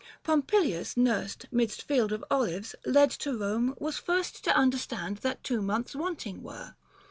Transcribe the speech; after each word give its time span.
Pompilius, 0.23 0.97
nursed 0.97 1.45
'Midst 1.51 1.83
fields 1.83 2.11
of 2.11 2.25
olives, 2.31 2.73
led 2.87 3.11
to 3.11 3.37
Rome, 3.37 3.75
was 3.77 3.99
first 3.99 4.43
To 4.45 4.57
understand 4.57 5.17
that 5.17 5.43
two 5.43 5.61
months 5.61 5.95
wanting 5.95 6.41
were. 6.41 6.73